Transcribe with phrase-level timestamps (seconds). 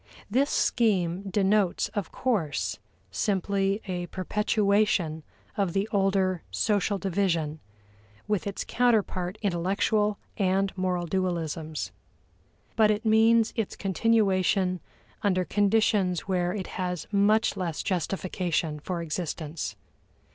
[0.31, 2.79] This scheme denotes, of course,
[3.11, 5.21] simply a perpetuation
[5.55, 7.59] of the older social division,
[8.27, 11.91] with its counterpart intellectual and moral dualisms.
[12.75, 14.79] But it means its continuation
[15.21, 19.75] under conditions where it has much less justification for existence.